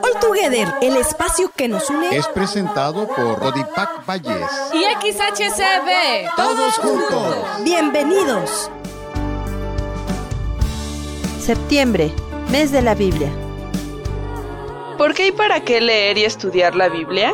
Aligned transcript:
All 0.00 0.20
Together, 0.20 0.68
el 0.80 0.96
espacio 0.96 1.50
que 1.54 1.68
nos 1.68 1.90
une, 1.90 2.16
es 2.16 2.26
presentado 2.28 3.06
por 3.08 3.38
Rodipac 3.38 4.06
Valles 4.06 4.50
y 4.72 4.84
XHCB. 4.84 6.34
Todos 6.36 6.74
juntos. 6.76 7.36
Bienvenidos. 7.62 8.70
Septiembre, 11.40 12.12
mes 12.50 12.72
de 12.72 12.80
la 12.80 12.94
Biblia. 12.94 13.30
¿Por 14.96 15.14
qué 15.14 15.26
y 15.26 15.32
para 15.32 15.60
qué 15.60 15.80
leer 15.80 16.16
y 16.16 16.24
estudiar 16.24 16.74
la 16.74 16.88
Biblia? 16.88 17.32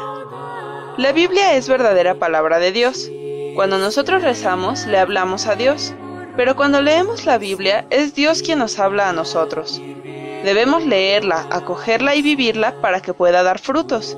La 0.96 1.12
Biblia 1.12 1.54
es 1.54 1.68
verdadera 1.68 2.16
palabra 2.16 2.58
de 2.58 2.72
Dios. 2.72 3.08
Cuando 3.54 3.78
nosotros 3.78 4.22
rezamos, 4.22 4.86
le 4.86 4.98
hablamos 4.98 5.46
a 5.46 5.54
Dios. 5.54 5.94
Pero 6.36 6.56
cuando 6.56 6.82
leemos 6.82 7.24
la 7.24 7.38
Biblia, 7.38 7.86
es 7.90 8.14
Dios 8.14 8.42
quien 8.42 8.58
nos 8.60 8.78
habla 8.78 9.08
a 9.08 9.12
nosotros. 9.12 9.80
Debemos 10.44 10.84
leerla, 10.84 11.46
acogerla 11.50 12.14
y 12.14 12.22
vivirla 12.22 12.80
para 12.80 13.00
que 13.00 13.12
pueda 13.12 13.42
dar 13.42 13.58
frutos. 13.58 14.16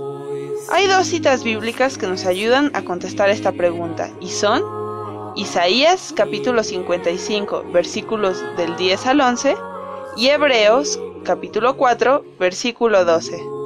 Hay 0.70 0.86
dos 0.86 1.06
citas 1.06 1.42
bíblicas 1.42 1.96
que 1.98 2.06
nos 2.06 2.26
ayudan 2.26 2.70
a 2.74 2.82
contestar 2.82 3.30
esta 3.30 3.52
pregunta 3.52 4.10
y 4.20 4.28
son 4.28 4.62
Isaías 5.34 6.12
capítulo 6.14 6.62
55 6.62 7.64
versículos 7.72 8.42
del 8.56 8.76
10 8.76 9.06
al 9.06 9.20
11 9.20 9.56
y 10.16 10.28
Hebreos 10.28 11.00
capítulo 11.24 11.76
4 11.76 12.24
versículo 12.38 13.04
12. 13.04 13.59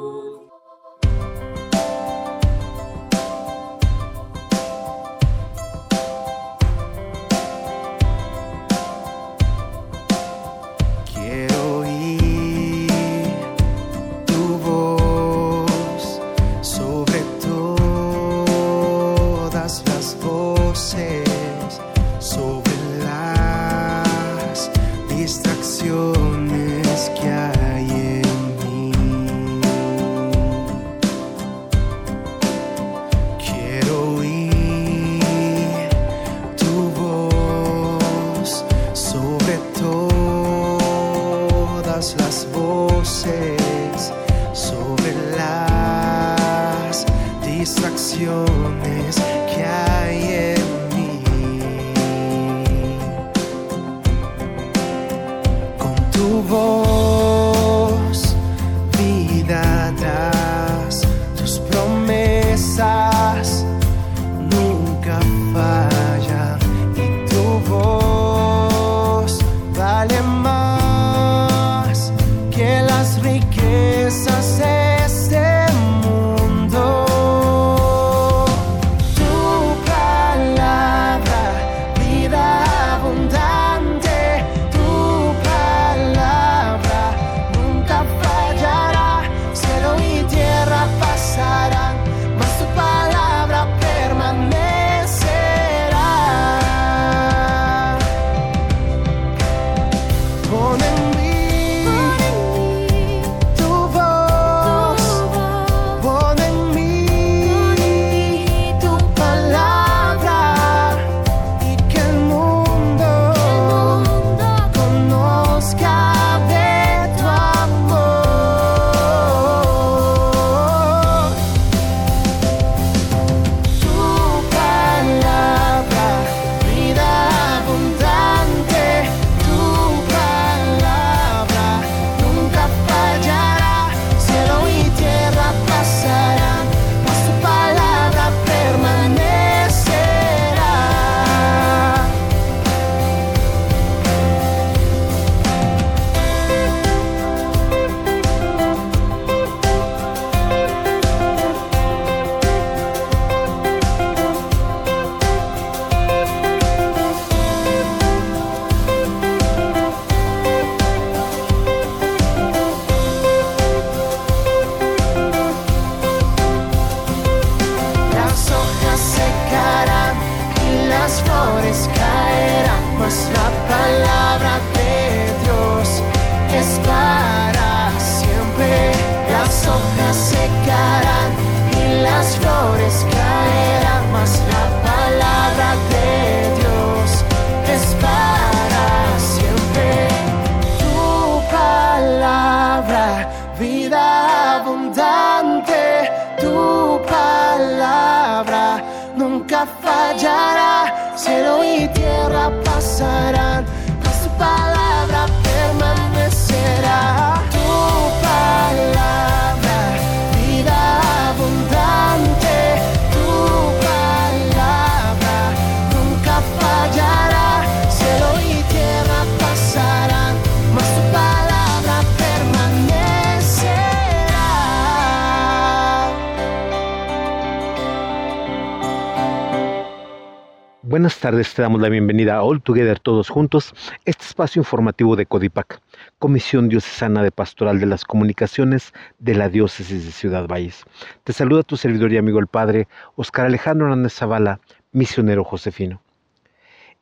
Buenas 230.95 231.19
tardes, 231.19 231.53
te 231.55 231.61
damos 231.61 231.81
la 231.81 231.89
bienvenida 231.89 232.37
a 232.37 232.45
All 232.45 232.63
Together 232.63 233.01
Todos 233.01 233.29
Juntos, 233.29 233.75
este 234.05 234.27
espacio 234.27 234.61
informativo 234.61 235.17
de 235.17 235.27
Codipac, 235.27 235.81
Comisión 236.21 236.69
Diocesana 236.69 237.25
de 237.25 237.33
Pastoral 237.33 237.81
de 237.81 237.87
las 237.87 238.05
Comunicaciones 238.05 238.95
de 239.19 239.35
la 239.35 239.49
Diócesis 239.49 240.05
de 240.05 240.13
Ciudad 240.13 240.47
Valles. 240.47 240.85
Te 241.25 241.33
saluda 241.33 241.65
tu 241.65 241.77
servidor 241.77 242.13
y 242.13 242.17
amigo 242.17 242.39
el 242.39 242.47
Padre 242.47 242.87
Oscar 243.17 243.47
Alejandro 243.47 243.89
Hernández 243.89 244.13
Zavala, 244.13 244.61
misionero 244.93 245.43
josefino. 245.43 246.01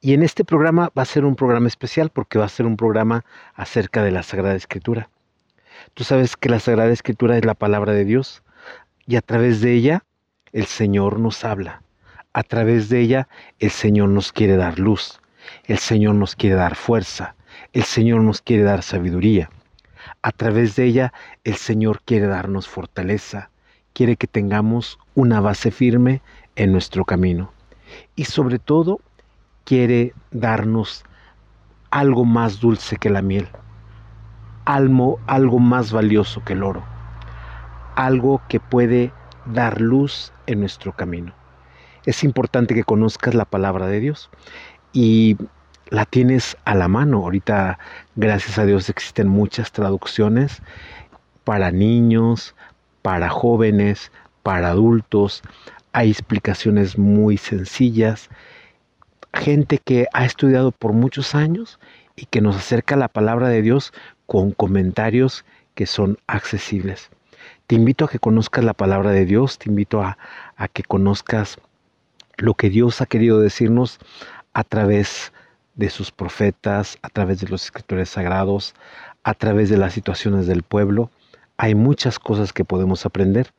Y 0.01 0.15
en 0.15 0.23
este 0.23 0.43
programa 0.43 0.91
va 0.97 1.03
a 1.03 1.05
ser 1.05 1.27
un 1.27 1.37
programa 1.37 1.69
especial 1.69 2.09
porque 2.09 2.39
va 2.39 2.47
a 2.47 2.49
ser 2.49 2.65
un 2.65 2.79
programa 2.79 3.27
acerca 3.55 4.03
de 4.03 4.11
la 4.11 4.23
Sagrada 4.23 4.55
Escritura. 4.55 5.11
Tú 5.93 6.03
sabes 6.05 6.39
que 6.39 6.49
la 6.49 6.61
Sagrada 6.61 6.93
Escritura 6.93 7.37
es 7.37 7.45
la 7.45 7.53
palabra 7.53 7.93
de 7.93 8.07
Dios 8.07 8.43
y 9.07 9.17
a 9.17 9.21
través 9.21 9.61
de 9.61 9.75
ella 9.75 10.05
el 10.55 10.65
Señor 10.65 11.21
nos 11.21 11.45
habla. 11.45 11.82
A 12.35 12.43
través 12.45 12.89
de 12.89 13.01
ella 13.01 13.29
el 13.59 13.71
Señor 13.71 14.09
nos 14.09 14.33
quiere 14.33 14.57
dar 14.57 14.79
luz, 14.79 15.21
el 15.65 15.77
Señor 15.77 16.15
nos 16.15 16.35
quiere 16.35 16.57
dar 16.57 16.77
fuerza, 16.77 17.35
el 17.75 17.83
Señor 17.83 18.23
nos 18.23 18.41
quiere 18.41 18.63
dar 18.63 18.83
sabiduría. 18.83 19.51
A 20.23 20.33
través 20.33 20.75
de 20.75 20.85
ella 20.85 21.13
el 21.45 21.57
Señor 21.57 22.01
quiere 22.07 22.27
darnos 22.27 22.69
fortaleza, 22.69 23.51
quiere 23.93 24.17
que 24.17 24.27
tengamos 24.27 24.99
una 25.15 25.43
base 25.43 25.71
firme 25.71 26.23
en 26.57 26.73
nuestro 26.73 27.05
camino. 27.05 27.53
Y 28.17 28.25
sobre 28.25 28.59
todo 28.59 29.01
quiere 29.65 30.15
darnos 30.31 31.05
algo 31.91 32.25
más 32.25 32.61
dulce 32.61 32.97
que 32.97 33.11
la 33.11 33.21
miel, 33.21 33.47
algo, 34.65 35.21
algo 35.27 35.59
más 35.59 35.93
valioso 35.93 36.43
que 36.45 36.55
el 36.55 36.63
oro, 36.63 36.83
algo 37.95 38.41
que 38.49 38.59
puede 38.59 39.13
dar 39.45 39.83
luz 39.83 40.33
en 40.47 40.61
nuestro 40.61 40.93
camino. 40.93 41.35
Es 42.05 42.25
importante 42.25 42.75
que 42.75 42.83
conozcas 42.83 43.35
la 43.35 43.45
palabra 43.45 43.87
de 43.87 44.01
Dios 44.01 44.29
y 44.93 45.37
la 45.89 46.05
tienes 46.05 46.57
a 46.65 46.75
la 46.75 46.89
mano. 46.89 47.19
Ahorita, 47.19 47.79
gracias 48.17 48.59
a 48.59 48.65
Dios, 48.65 48.89
existen 48.89 49.29
muchas 49.29 49.71
traducciones 49.71 50.63
para 51.45 51.71
niños, 51.71 52.57
para 53.03 53.29
jóvenes, 53.29 54.11
para 54.43 54.71
adultos. 54.71 55.43
Hay 55.93 56.11
explicaciones 56.11 56.99
muy 56.99 57.37
sencillas. 57.37 58.31
Gente 59.33 59.79
que 59.79 60.09
ha 60.13 60.25
estudiado 60.25 60.73
por 60.73 60.93
muchos 60.93 61.37
años 61.37 61.79
y 62.17 62.27
que 62.27 62.41
nos 62.41 62.57
acerca 62.57 62.97
la 62.97 63.09
palabra 63.09 63.49
de 63.49 63.63
Dios 63.63 63.93
con 64.27 64.51
comentarios 64.51 65.45
que 65.75 65.87
son 65.87 66.19
accesibles. 66.27 67.11
Te 67.69 67.77
invito 67.77 68.05
a 68.07 68.09
que 68.09 68.19
conozcas 68.19 68.65
la 68.65 68.75
palabra 68.75 69.11
de 69.11 69.25
Dios, 69.25 69.59
te 69.59 69.71
invito 69.71 70.03
a, 70.03 70.19
a 70.57 70.69
que 70.69 70.83
conozcas 70.83 71.59
lo 72.43 72.55
que 72.55 72.71
Dios 72.71 73.01
ha 73.01 73.07
querido 73.07 73.41
decirnos 73.41 74.01
a 74.53 74.65
través 74.65 75.33
de 75.77 75.91
sus 75.91 76.11
profetas, 76.11 76.99
a 77.01 77.09
través 77.09 77.41
de 77.41 77.49
los 77.49 77.65
escritores 77.65 78.11
sagrados, 78.11 78.75
a 79.23 79.35
través 79.35 79.71
de 79.71 79.77
las 79.77 79.93
situaciones 79.93 80.49
del 80.49 80.65
pueblo. 80.65 81.09
Hay 81.57 81.77
muchas 81.77 82.19
cosas 82.19 82.53
que 82.53 82.65
podemos 82.65 83.07
aprender 83.07 83.53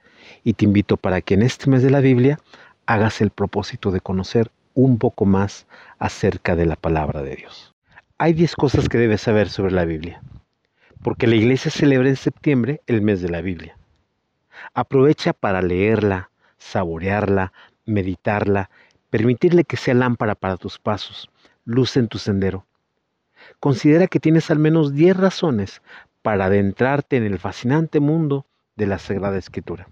y 0.44 0.54
te 0.54 0.66
invito 0.66 0.98
para 0.98 1.22
que 1.22 1.36
en 1.36 1.44
este 1.44 1.70
mes 1.70 1.82
de 1.82 1.92
la 1.92 2.02
Biblia 2.02 2.40
hagas 2.86 3.22
el 3.22 3.30
propósito 3.30 3.90
de 3.90 4.02
conocer 4.02 4.52
un 4.74 4.98
poco 4.98 5.26
más 5.26 5.66
acerca 5.98 6.58
de 6.58 6.66
la 6.66 6.76
palabra 6.76 7.22
de 7.22 7.38
Dios. 7.38 7.74
Hay 8.18 8.34
10 8.34 8.54
cosas 8.58 8.90
que 8.90 8.98
debes 8.98 9.22
saber 9.22 9.48
sobre 9.48 9.72
la 9.72 9.86
Biblia, 9.86 10.22
porque 11.02 11.28
la 11.28 11.36
iglesia 11.36 11.72
celebra 11.72 12.10
en 12.10 12.18
septiembre 12.18 12.82
el 12.88 13.02
mes 13.02 13.22
de 13.22 13.30
la 13.30 13.40
Biblia. 13.40 13.78
Aprovecha 14.74 15.32
para 15.32 15.62
leerla, 15.62 16.32
saborearla, 16.58 17.54
meditarla, 17.86 18.70
permitirle 19.10 19.64
que 19.64 19.78
sea 19.78 19.94
lámpara 19.94 20.36
para 20.36 20.58
tus 20.58 20.80
pasos, 20.80 21.30
luz 21.66 21.98
en 21.98 22.08
tu 22.08 22.18
sendero. 22.18 22.66
Considera 23.60 24.08
que 24.08 24.20
tienes 24.20 24.50
al 24.52 24.60
menos 24.60 24.94
10 24.94 25.18
razones 25.18 25.82
para 26.22 26.46
adentrarte 26.46 27.18
en 27.18 27.24
el 27.24 27.40
fascinante 27.40 28.00
mundo 28.00 28.46
de 28.76 28.88
la 28.88 28.98
Sagrada 28.98 29.38
Escritura. 29.38 29.88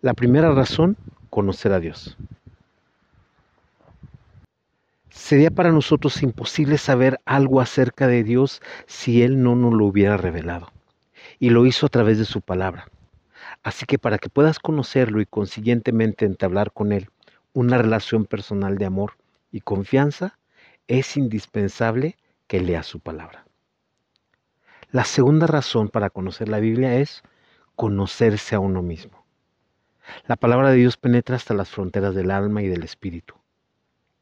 La 0.00 0.14
primera 0.14 0.50
razón, 0.52 0.96
conocer 1.28 1.72
a 1.72 1.80
Dios. 1.80 2.16
Sería 5.10 5.50
para 5.50 5.72
nosotros 5.72 6.22
imposible 6.22 6.78
saber 6.78 7.20
algo 7.26 7.60
acerca 7.60 8.06
de 8.06 8.24
Dios 8.24 8.62
si 8.86 9.22
Él 9.22 9.42
no 9.42 9.54
nos 9.54 9.74
lo 9.74 9.84
hubiera 9.84 10.16
revelado. 10.16 10.72
Y 11.38 11.50
lo 11.50 11.66
hizo 11.66 11.86
a 11.86 11.90
través 11.90 12.18
de 12.18 12.24
su 12.24 12.40
palabra. 12.40 12.88
Así 13.62 13.84
que 13.86 13.98
para 13.98 14.18
que 14.18 14.30
puedas 14.30 14.58
conocerlo 14.58 15.20
y 15.20 15.26
consiguientemente 15.26 16.24
entablar 16.24 16.72
con 16.72 16.92
Él 16.92 17.10
una 17.52 17.78
relación 17.78 18.24
personal 18.24 18.78
de 18.78 18.86
amor 18.86 19.14
y 19.50 19.60
confianza, 19.60 20.38
es 20.86 21.16
indispensable 21.16 22.16
que 22.46 22.60
leas 22.60 22.86
su 22.86 23.00
palabra. 23.00 23.44
La 24.92 25.04
segunda 25.04 25.46
razón 25.46 25.88
para 25.88 26.10
conocer 26.10 26.48
la 26.48 26.58
Biblia 26.58 26.96
es 26.96 27.22
conocerse 27.76 28.54
a 28.54 28.60
uno 28.60 28.82
mismo. 28.82 29.24
La 30.26 30.36
palabra 30.36 30.70
de 30.70 30.76
Dios 30.76 30.96
penetra 30.96 31.36
hasta 31.36 31.54
las 31.54 31.70
fronteras 31.70 32.14
del 32.14 32.30
alma 32.30 32.62
y 32.62 32.68
del 32.68 32.82
espíritu. 32.82 33.34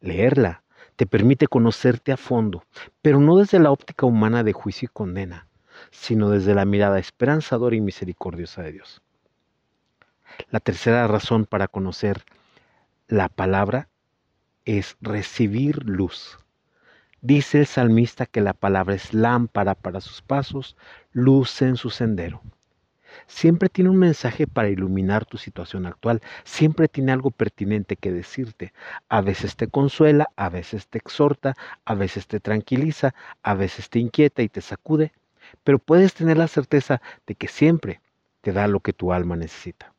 Leerla 0.01 0.63
te 0.97 1.07
permite 1.07 1.47
conocerte 1.47 2.13
a 2.13 2.17
fondo, 2.17 2.65
pero 3.03 3.21
no 3.21 3.37
desde 3.37 3.59
la 3.59 3.71
óptica 3.71 4.05
humana 4.05 4.43
de 4.43 4.53
juicio 4.53 4.87
y 4.87 4.93
condena, 4.93 5.49
sino 5.91 6.29
desde 6.29 6.55
la 6.55 6.65
mirada 6.65 6.99
esperanzadora 6.99 7.77
y 7.77 7.81
misericordiosa 7.81 8.63
de 8.63 8.73
Dios. 8.73 9.01
La 10.51 10.61
tercera 10.61 11.07
razón 11.07 11.45
para 11.45 11.69
conocer 11.69 12.25
la 13.07 13.29
palabra 13.29 13.89
es 14.65 14.97
recibir 15.01 15.85
luz. 15.85 16.39
Dice 17.21 17.59
el 17.59 17.67
salmista 17.67 18.27
que 18.27 18.41
la 18.41 18.53
palabra 18.53 18.95
es 18.95 19.13
lámpara 19.13 19.75
para 19.75 20.01
sus 20.01 20.23
pasos, 20.23 20.77
luz 21.13 21.63
en 21.63 21.77
su 21.77 21.91
sendero. 21.91 22.43
Siempre 23.27 23.69
tiene 23.69 23.91
un 23.91 23.99
mensaje 23.99 24.47
para 24.47 24.69
iluminar 24.69 25.25
tu 25.25 25.39
situación 25.39 25.87
actual, 25.87 26.23
siempre 26.45 26.89
tiene 26.89 27.13
algo 27.13 27.31
pertinente 27.31 27.97
que 27.97 28.13
decirte. 28.13 28.73
A 29.09 29.21
veces 29.21 29.57
te 29.57 29.69
consuela, 29.69 30.29
a 30.37 30.49
veces 30.49 30.87
te 30.87 30.99
exhorta, 30.99 31.57
a 31.85 31.95
veces 31.95 32.27
te 32.27 32.41
tranquiliza, 32.41 33.15
a 33.43 33.55
veces 33.55 33.91
te 33.91 33.99
inquieta 33.99 34.43
y 34.43 34.49
te 34.49 34.61
sacude, 34.61 35.13
pero 35.65 35.79
puedes 35.79 36.15
tener 36.15 36.37
la 36.37 36.49
certeza 36.49 37.03
de 37.27 37.35
que 37.35 37.49
siempre 37.49 38.01
te 38.43 38.53
da 38.53 38.69
lo 38.69 38.81
que 38.81 38.93
tu 38.93 39.13
alma 39.13 39.37
necesita. 39.37 39.93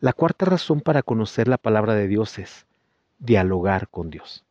La 0.00 0.12
cuarta 0.12 0.44
razón 0.44 0.80
para 0.80 1.02
conocer 1.02 1.48
la 1.48 1.58
palabra 1.58 1.94
de 1.94 2.08
Dios 2.08 2.38
es 2.38 2.66
dialogar 3.18 3.88
con 3.88 4.10
Dios. 4.10 4.44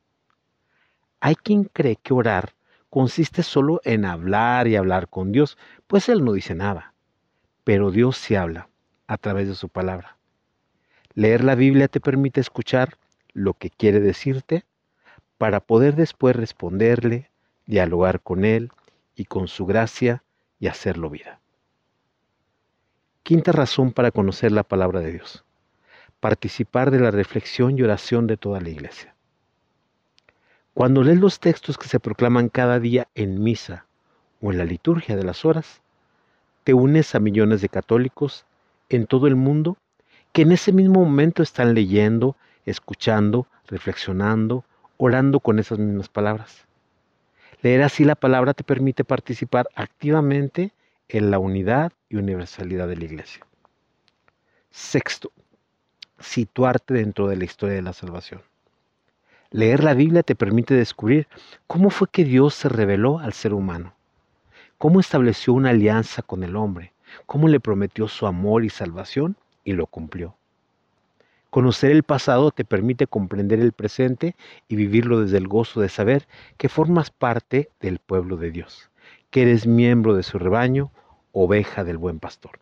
Hay 1.19 1.36
quien 1.36 1.66
cree 1.66 1.95
que 1.95 2.13
orar 2.13 2.54
consiste 2.90 3.44
solo 3.44 3.81
en 3.84 4.06
hablar 4.06 4.68
y 4.68 4.75
hablar 4.75 5.07
con 5.07 5.31
Dios, 5.31 5.57
pues 5.88 6.10
Él 6.10 6.24
no 6.24 6.34
dice 6.34 6.54
nada, 6.54 6.94
pero 7.63 7.92
Dios 7.92 8.18
sí 8.18 8.36
habla 8.36 8.69
a 9.07 9.18
través 9.18 9.48
de 9.48 9.56
su 9.56 9.69
palabra. 9.69 10.18
Leer 11.13 11.44
la 11.44 11.56
Biblia 11.56 11.88
te 11.88 12.00
permite 12.00 12.40
escuchar 12.40 12.98
lo 13.34 13.54
que 13.54 13.69
quiere 13.69 14.00
decirte 14.00 14.66
para 15.38 15.60
poder 15.60 15.95
después 15.95 16.36
responderle, 16.36 17.30
dialogar 17.66 18.22
con 18.22 18.45
Él 18.45 18.72
y 19.16 19.25
con 19.25 19.48
su 19.48 19.66
gracia 19.66 20.24
y 20.60 20.68
hacerlo 20.68 21.10
vida. 21.10 21.40
Quinta 23.23 23.53
razón 23.53 23.94
para 23.94 24.11
conocer 24.11 24.51
la 24.51 24.63
palabra 24.63 24.99
de 24.99 25.13
Dios. 25.13 25.45
Participar 26.19 26.92
de 26.92 26.99
la 26.99 27.09
reflexión 27.09 27.77
y 27.77 27.81
oración 27.81 28.27
de 28.27 28.35
toda 28.35 28.59
la 28.59 28.68
iglesia. 28.68 29.15
Cuando 30.73 31.03
lees 31.03 31.19
los 31.19 31.39
textos 31.39 31.77
que 31.77 31.87
se 31.87 32.01
proclaman 32.01 32.49
cada 32.49 32.81
día 32.81 33.07
en 33.15 33.42
misa 33.42 33.85
o 34.42 34.51
en 34.51 34.57
la 34.57 34.65
liturgia 34.65 35.15
de 35.15 35.23
las 35.23 35.45
horas, 35.45 35.81
te 36.65 36.73
unes 36.73 37.15
a 37.15 37.21
millones 37.21 37.61
de 37.61 37.69
católicos 37.69 38.45
en 38.89 39.07
todo 39.07 39.27
el 39.27 39.37
mundo 39.37 39.77
que 40.33 40.42
en 40.42 40.51
ese 40.51 40.73
mismo 40.73 41.06
momento 41.06 41.44
están 41.44 41.73
leyendo, 41.73 42.35
escuchando, 42.65 43.47
reflexionando, 43.68 44.65
orando 44.97 45.39
con 45.39 45.59
esas 45.59 45.80
mismas 45.80 46.09
palabras. 46.09 46.65
Leer 47.61 47.83
así 47.83 48.03
la 48.03 48.15
palabra 48.15 48.53
te 48.53 48.65
permite 48.65 49.06
participar 49.06 49.69
activamente 49.75 50.73
en 51.13 51.29
la 51.29 51.37
unidad 51.37 51.93
y 52.09 52.15
universalidad 52.15 52.87
de 52.87 52.97
la 52.97 53.05
Iglesia. 53.05 53.45
Sexto, 54.71 55.31
situarte 56.19 56.95
dentro 56.95 57.27
de 57.27 57.35
la 57.35 57.43
historia 57.43 57.75
de 57.75 57.83
la 57.83 57.93
salvación. 57.93 58.41
Leer 59.51 59.83
la 59.83 59.93
Biblia 59.93 60.23
te 60.23 60.33
permite 60.33 60.73
descubrir 60.73 61.27
cómo 61.67 61.91
fue 61.91 62.07
que 62.11 62.23
Dios 62.23 62.55
se 62.55 62.67
reveló 62.67 63.19
al 63.19 63.33
ser 63.33 63.53
humano, 63.53 63.93
cómo 64.79 64.99
estableció 64.99 65.53
una 65.53 65.69
alianza 65.69 66.23
con 66.23 66.43
el 66.43 66.55
hombre, 66.55 66.93
cómo 67.27 67.47
le 67.47 67.59
prometió 67.59 68.07
su 68.07 68.25
amor 68.25 68.65
y 68.65 68.71
salvación 68.71 69.37
y 69.63 69.73
lo 69.73 69.85
cumplió. 69.85 70.35
Conocer 71.51 71.91
el 71.91 72.01
pasado 72.01 72.49
te 72.49 72.65
permite 72.65 73.05
comprender 73.05 73.59
el 73.59 73.73
presente 73.73 74.35
y 74.67 74.75
vivirlo 74.75 75.21
desde 75.21 75.37
el 75.37 75.47
gozo 75.47 75.79
de 75.79 75.89
saber 75.89 76.27
que 76.57 76.69
formas 76.69 77.11
parte 77.11 77.69
del 77.79 77.99
pueblo 77.99 78.37
de 78.37 78.49
Dios, 78.49 78.89
que 79.29 79.43
eres 79.43 79.67
miembro 79.67 80.15
de 80.15 80.23
su 80.23 80.39
rebaño 80.39 80.91
oveja 81.33 81.83
del 81.83 81.97
buen 81.97 82.19
pastor. 82.19 82.59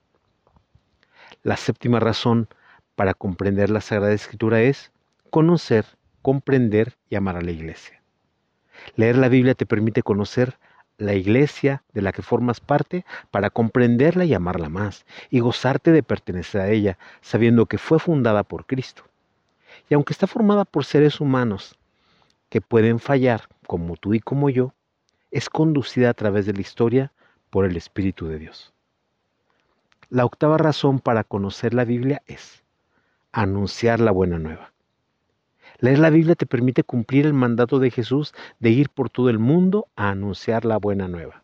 La 1.44 1.58
séptima 1.58 2.00
razón 2.00 2.48
para 2.96 3.14
comprender 3.14 3.70
la 3.70 3.82
Sagrada 3.82 4.14
Escritura 4.14 4.62
es 4.62 4.92
conocer, 5.30 5.86
comprender 6.22 6.98
y 7.10 7.16
amar 7.16 7.36
a 7.36 7.42
la 7.42 7.52
iglesia. 7.52 8.02
Leer 8.96 9.18
la 9.18 9.30
Biblia 9.30 9.54
te 9.54 9.66
permite 9.66 10.02
conocer 10.02 10.58
la 10.98 11.14
iglesia 11.14 11.84
de 11.94 12.02
la 12.02 12.12
que 12.12 12.22
formas 12.22 12.60
parte 12.60 13.06
para 13.32 13.50
comprenderla 13.50 14.26
y 14.26 14.34
amarla 14.34 14.70
más 14.70 15.06
y 15.30 15.40
gozarte 15.40 15.92
de 15.92 16.04
pertenecer 16.04 16.62
a 16.62 16.70
ella, 16.70 16.98
sabiendo 17.22 17.66
que 17.66 17.78
fue 17.78 18.00
fundada 18.00 18.44
por 18.44 18.66
Cristo. 18.66 19.04
Y 19.90 19.94
aunque 19.94 20.14
está 20.14 20.28
formada 20.28 20.64
por 20.64 20.86
seres 20.86 21.20
humanos 21.20 21.76
que 22.50 22.62
pueden 22.62 23.00
fallar, 23.00 23.48
como 23.66 23.98
tú 23.98 24.14
y 24.14 24.20
como 24.20 24.50
yo, 24.50 24.74
es 25.32 25.50
conducida 25.50 26.10
a 26.10 26.14
través 26.14 26.46
de 26.46 26.54
la 26.54 26.62
historia 26.62 27.12
por 27.52 27.66
el 27.66 27.78
Espíritu 27.78 28.28
de 28.28 28.40
Dios. 28.40 28.74
La 30.10 30.26
octava 30.26 30.58
razón 30.58 31.00
para 31.00 31.24
conocer 31.24 31.76
la 31.76 31.86
Biblia 31.86 32.24
es 32.26 32.64
anunciar 33.32 34.00
la 34.00 34.12
buena 34.12 34.40
nueva. 34.40 34.72
Leer 35.80 36.00
la 36.00 36.10
Biblia 36.10 36.36
te 36.36 36.46
permite 36.46 36.84
cumplir 36.84 37.26
el 37.26 37.34
mandato 37.34 37.80
de 37.80 37.92
Jesús 37.92 38.34
de 38.60 38.72
ir 38.72 38.90
por 38.90 39.10
todo 39.10 39.30
el 39.30 39.40
mundo 39.40 39.88
a 39.96 40.10
anunciar 40.10 40.66
la 40.66 40.78
buena 40.78 41.08
nueva. 41.08 41.44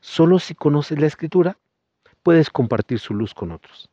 Solo 0.00 0.38
si 0.38 0.54
conoces 0.54 0.98
la 1.00 1.06
Escritura, 1.06 1.58
puedes 2.22 2.50
compartir 2.50 2.98
su 2.98 3.14
luz 3.14 3.34
con 3.34 3.52
otros. 3.52 3.90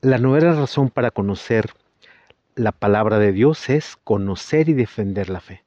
La 0.00 0.18
novena 0.18 0.52
razón 0.54 0.90
para 0.90 1.10
conocer 1.10 1.70
la 2.54 2.72
palabra 2.72 3.18
de 3.18 3.32
Dios 3.32 3.68
es 3.68 3.96
conocer 3.96 4.68
y 4.68 4.72
defender 4.72 5.30
la 5.30 5.40
fe. 5.40 5.64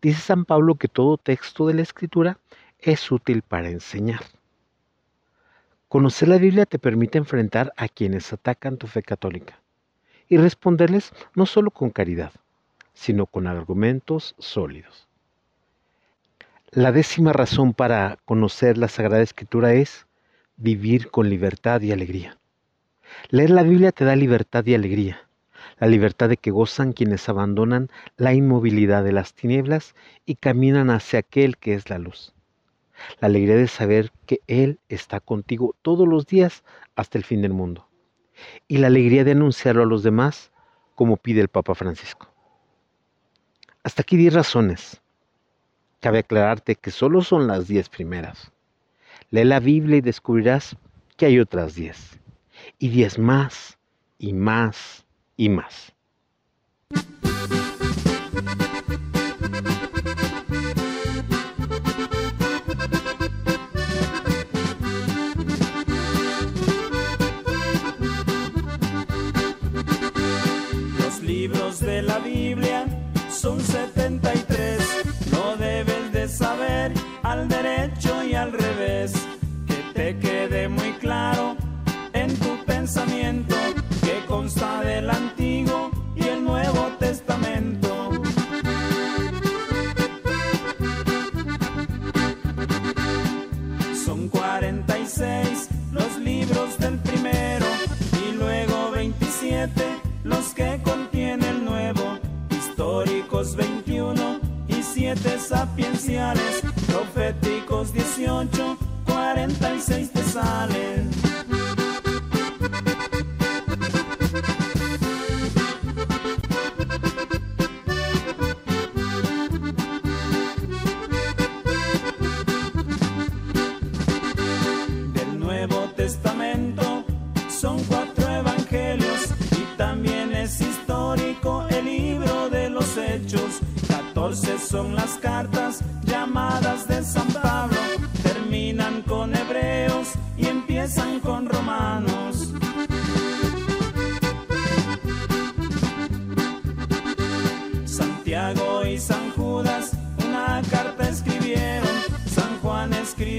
Dice 0.00 0.20
San 0.20 0.44
Pablo 0.44 0.74
que 0.74 0.88
todo 0.88 1.16
texto 1.16 1.66
de 1.66 1.74
la 1.74 1.82
Escritura 1.82 2.38
es 2.82 3.10
útil 3.10 3.42
para 3.42 3.70
enseñar. 3.70 4.20
Conocer 5.88 6.28
la 6.28 6.38
Biblia 6.38 6.66
te 6.66 6.78
permite 6.78 7.18
enfrentar 7.18 7.72
a 7.76 7.88
quienes 7.88 8.32
atacan 8.32 8.76
tu 8.76 8.86
fe 8.86 9.02
católica 9.02 9.60
y 10.28 10.36
responderles 10.36 11.12
no 11.34 11.46
solo 11.46 11.70
con 11.70 11.90
caridad, 11.90 12.32
sino 12.92 13.26
con 13.26 13.46
argumentos 13.46 14.34
sólidos. 14.38 15.06
La 16.70 16.90
décima 16.90 17.32
razón 17.32 17.74
para 17.74 18.18
conocer 18.24 18.78
la 18.78 18.88
Sagrada 18.88 19.22
Escritura 19.22 19.74
es 19.74 20.06
vivir 20.56 21.10
con 21.10 21.28
libertad 21.28 21.82
y 21.82 21.92
alegría. 21.92 22.38
Leer 23.28 23.50
la 23.50 23.62
Biblia 23.62 23.92
te 23.92 24.04
da 24.04 24.16
libertad 24.16 24.64
y 24.64 24.74
alegría, 24.74 25.28
la 25.78 25.86
libertad 25.86 26.30
de 26.30 26.38
que 26.38 26.50
gozan 26.50 26.94
quienes 26.94 27.28
abandonan 27.28 27.90
la 28.16 28.32
inmovilidad 28.32 29.04
de 29.04 29.12
las 29.12 29.34
tinieblas 29.34 29.94
y 30.24 30.36
caminan 30.36 30.88
hacia 30.90 31.18
aquel 31.18 31.58
que 31.58 31.74
es 31.74 31.90
la 31.90 31.98
luz. 31.98 32.32
La 33.20 33.28
alegría 33.28 33.56
de 33.56 33.68
saber 33.68 34.12
que 34.26 34.40
Él 34.46 34.80
está 34.88 35.20
contigo 35.20 35.74
todos 35.82 36.06
los 36.08 36.26
días 36.26 36.64
hasta 36.96 37.18
el 37.18 37.24
fin 37.24 37.42
del 37.42 37.52
mundo. 37.52 37.88
Y 38.68 38.78
la 38.78 38.88
alegría 38.88 39.24
de 39.24 39.32
anunciarlo 39.32 39.82
a 39.82 39.86
los 39.86 40.02
demás 40.02 40.52
como 40.94 41.16
pide 41.16 41.40
el 41.40 41.48
Papa 41.48 41.74
Francisco. 41.74 42.28
Hasta 43.82 44.02
aquí 44.02 44.16
diez 44.16 44.34
razones 44.34 45.02
Cabe 46.02 46.18
aclararte 46.18 46.74
que 46.74 46.90
solo 46.90 47.22
son 47.22 47.46
las 47.46 47.68
diez 47.68 47.88
primeras. 47.88 48.50
Lee 49.30 49.44
la 49.44 49.60
Biblia 49.60 49.98
y 49.98 50.00
descubrirás 50.00 50.76
que 51.16 51.26
hay 51.26 51.38
otras 51.38 51.76
diez. 51.76 52.18
Y 52.80 52.88
diez 52.88 53.20
más, 53.20 53.78
y 54.18 54.32
más, 54.32 55.06
y 55.36 55.48
más. 55.48 55.94
Saber 76.32 76.92
al 77.22 77.48
derecho 77.48 78.24
y 78.24 78.34
al 78.34 78.52
revés. 78.52 79.12
Que 79.66 79.78
te 79.94 80.18
quede 80.18 80.68
muy 80.68 80.92
claro 80.94 81.56
en 82.12 82.34
tu 82.36 82.64
pensamiento 82.64 83.54
que 84.02 84.24
consta 84.26 84.80
del 84.82 85.10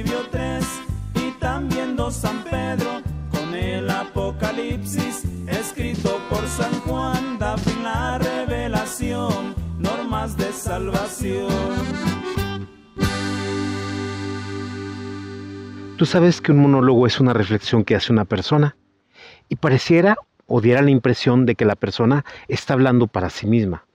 escribió 0.04 0.30
tres 0.30 0.66
y 1.16 1.32
también 1.40 1.96
dos 1.96 2.16
San 2.16 2.44
Pedro 2.44 3.02
con 3.32 3.54
el 3.54 3.90
Apocalipsis 3.90 5.24
escrito 5.48 6.20
por 6.30 6.46
San 6.48 6.74
Juan 6.82 7.40
da 7.40 7.58
fin 7.58 7.84
la 7.84 8.18
revelación 8.18 9.56
normas 9.80 10.36
de 10.38 10.52
salvación. 10.52 11.48
Tú 15.98 16.06
sabes 16.06 16.42
que 16.42 16.52
un 16.52 16.60
monólogo 16.60 17.08
es 17.08 17.20
una 17.20 17.34
reflexión 17.34 17.84
que 17.86 17.96
hace 17.96 18.12
una 18.12 18.26
persona 18.26 18.76
y 19.48 19.56
pareciera 19.56 20.18
o 20.48 20.60
diera 20.60 20.82
la 20.82 20.90
impresión 20.90 21.46
de 21.46 21.56
que 21.56 21.66
la 21.66 21.76
persona 21.76 22.26
está 22.48 22.74
hablando 22.74 23.08
para 23.08 23.30
sí 23.30 23.48
misma, 23.48 23.86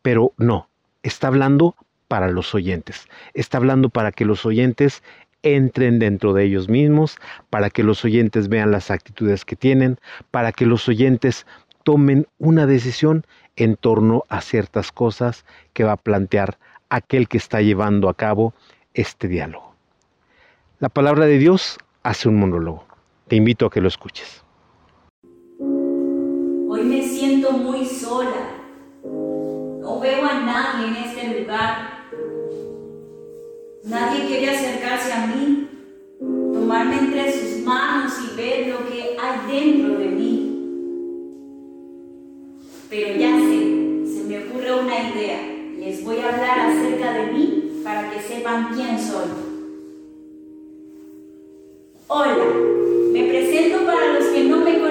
pero 0.00 0.32
no, 0.38 0.68
está 1.02 1.26
hablando 1.26 1.76
para 2.08 2.28
los 2.28 2.54
oyentes, 2.54 3.08
está 3.32 3.58
hablando 3.58 3.88
para 3.88 4.12
que 4.12 4.24
los 4.24 4.46
oyentes 4.46 5.02
entren 5.44 6.00
dentro 6.00 6.32
de 6.32 6.44
ellos 6.44 6.68
mismos, 6.68 7.18
para 7.50 7.70
que 7.70 7.84
los 7.84 8.04
oyentes 8.04 8.48
vean 8.48 8.72
las 8.72 8.90
actitudes 8.90 9.44
que 9.44 9.54
tienen, 9.54 9.98
para 10.32 10.50
que 10.50 10.66
los 10.66 10.88
oyentes 10.88 11.46
tomen 11.84 12.26
una 12.38 12.66
decisión 12.66 13.24
en 13.56 13.76
torno 13.76 14.24
a 14.28 14.40
ciertas 14.40 14.90
cosas 14.90 15.44
que 15.72 15.84
va 15.84 15.92
a 15.92 15.96
plantear 15.96 16.58
aquel 16.88 17.28
que 17.28 17.36
está 17.36 17.60
llevando 17.60 18.08
a 18.08 18.14
cabo 18.14 18.54
este 18.94 19.28
diálogo. 19.28 19.74
La 20.80 20.88
palabra 20.88 21.26
de 21.26 21.38
Dios 21.38 21.78
hace 22.02 22.28
un 22.28 22.36
monólogo. 22.36 22.84
Te 23.28 23.36
invito 23.36 23.66
a 23.66 23.70
que 23.70 23.80
lo 23.80 23.88
escuches. 23.88 24.44
Hoy 25.60 26.82
me 26.82 27.02
siento 27.02 27.52
muy 27.52 27.86
sola. 27.86 28.50
No 29.02 30.00
veo 30.00 30.24
a 30.24 30.40
nadie 30.40 30.88
en 30.88 30.96
este 30.96 31.40
lugar. 31.40 31.93
Nadie 33.86 34.26
quiere 34.26 34.48
acercarse 34.48 35.12
a 35.12 35.26
mí, 35.26 35.68
tomarme 36.18 37.00
entre 37.00 37.30
sus 37.30 37.62
manos 37.64 38.14
y 38.18 38.34
ver 38.34 38.68
lo 38.68 38.88
que 38.88 39.14
hay 39.20 39.62
dentro 39.62 39.98
de 39.98 40.06
mí. 40.06 40.68
Pero 42.88 43.16
ya 43.18 43.38
sé, 43.38 44.06
se 44.06 44.24
me 44.26 44.38
ocurre 44.38 44.80
una 44.80 45.10
idea. 45.10 45.38
Les 45.78 46.02
voy 46.02 46.16
a 46.20 46.30
hablar 46.30 46.60
acerca 46.60 47.12
de 47.12 47.32
mí 47.32 47.82
para 47.84 48.10
que 48.10 48.20
sepan 48.20 48.74
quién 48.74 48.98
soy. 48.98 49.28
Hola, 52.06 52.36
me 53.12 53.24
presento 53.24 53.84
para 53.84 54.14
los 54.14 54.24
que 54.28 54.44
no 54.44 54.56
me 54.58 54.78
conocen 54.78 54.83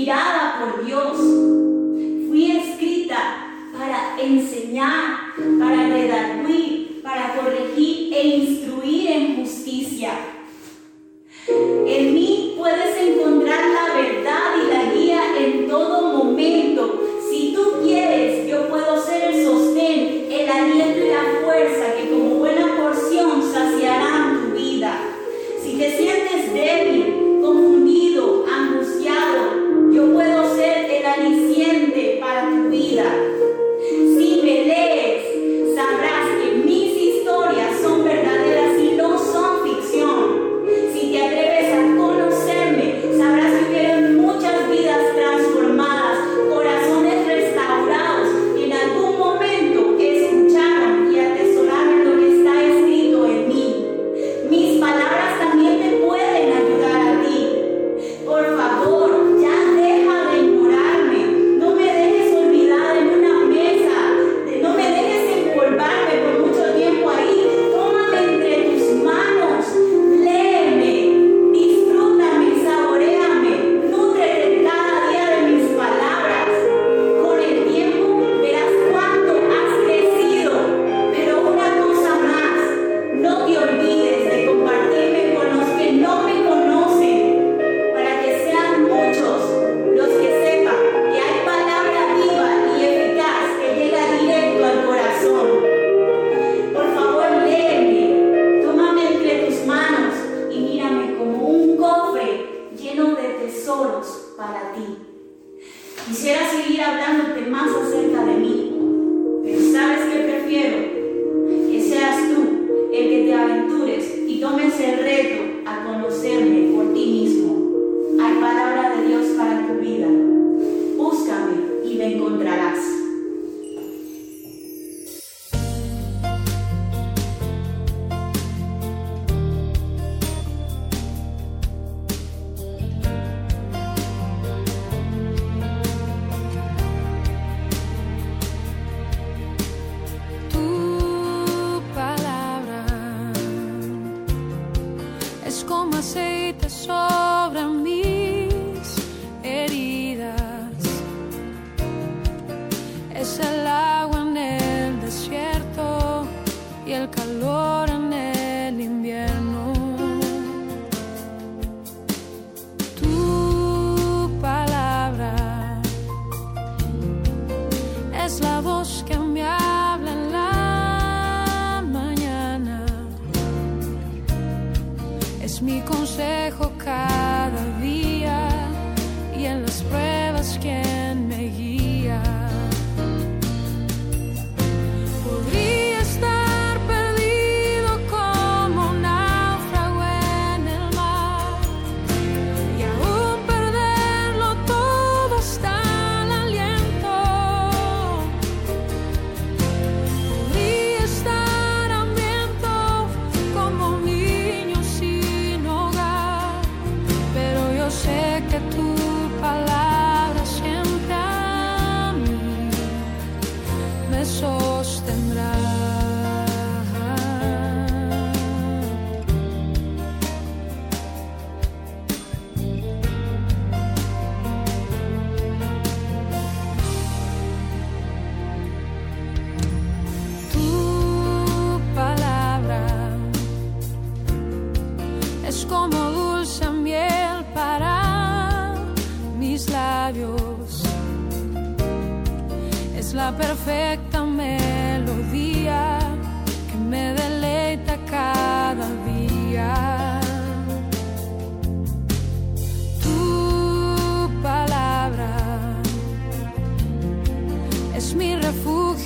inspirada 0.00 0.58
por 0.60 0.84
Dios. 0.84 1.16
Fui 2.28 2.56
escrita 2.56 3.16
para 3.76 4.20
enseñar, 4.20 5.34
para 5.58 5.88
redarguir, 5.88 6.29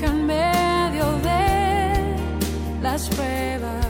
refugio 0.05 0.11
en 0.11 0.27
medio 0.27 1.05
de 1.23 2.83
las 2.83 3.09
pruebas. 3.09 3.87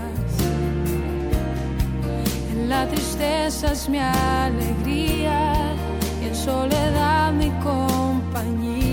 En 2.52 2.68
la 2.68 2.86
tristeza 2.86 3.72
es 3.72 3.88
mi 3.88 3.98
alegría 3.98 5.54
y 6.22 6.26
en 6.26 6.34
soledad 6.34 7.32
mi 7.32 7.50
compañía. 7.62 8.83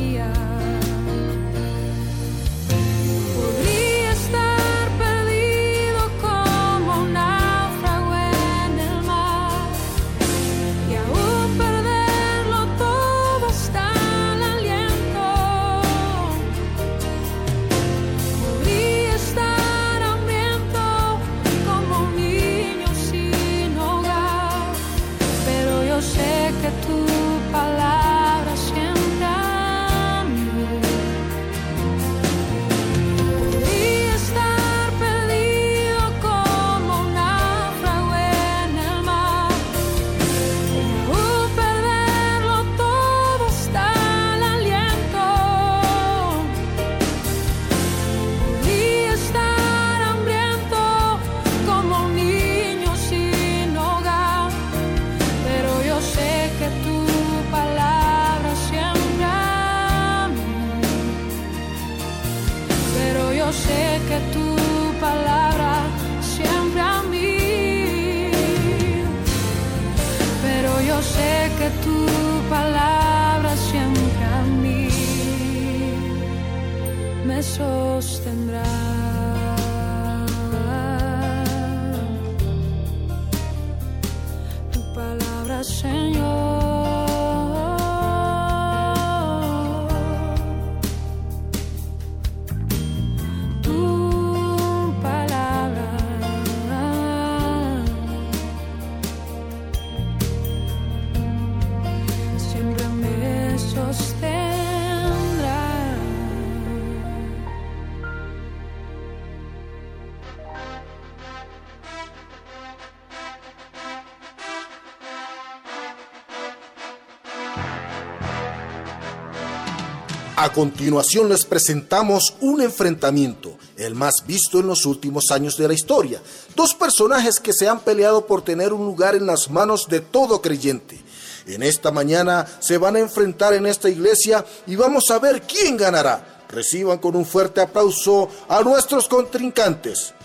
A 120.41 120.51
continuación 120.51 121.29
les 121.29 121.45
presentamos 121.45 122.33
un 122.41 122.63
enfrentamiento, 122.63 123.59
el 123.77 123.93
más 123.93 124.25
visto 124.25 124.59
en 124.59 124.65
los 124.65 124.87
últimos 124.87 125.29
años 125.29 125.55
de 125.55 125.67
la 125.67 125.75
historia. 125.75 126.19
Dos 126.55 126.73
personajes 126.73 127.39
que 127.39 127.53
se 127.53 127.69
han 127.69 127.79
peleado 127.81 128.25
por 128.25 128.43
tener 128.43 128.73
un 128.73 128.83
lugar 128.83 129.13
en 129.13 129.27
las 129.27 129.51
manos 129.51 129.85
de 129.87 129.99
todo 129.99 130.41
creyente. 130.41 130.99
En 131.45 131.61
esta 131.61 131.91
mañana 131.91 132.47
se 132.59 132.79
van 132.79 132.95
a 132.95 132.99
enfrentar 133.01 133.53
en 133.53 133.67
esta 133.67 133.87
iglesia 133.87 134.43
y 134.65 134.75
vamos 134.75 135.11
a 135.11 135.19
ver 135.19 135.43
quién 135.43 135.77
ganará. 135.77 136.41
Reciban 136.49 136.97
con 136.97 137.15
un 137.15 137.27
fuerte 137.27 137.61
aplauso 137.61 138.27
a 138.49 138.61
nuestros 138.61 139.07
contrincantes. 139.07 140.15